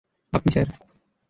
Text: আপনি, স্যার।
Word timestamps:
আপনি, 0.33 0.51
স্যার। 0.51 0.67